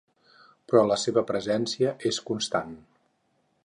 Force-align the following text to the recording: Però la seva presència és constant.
Però 0.71 0.81
la 0.93 0.97
seva 1.03 1.25
presència 1.33 1.95
és 2.13 2.23
constant. 2.31 2.77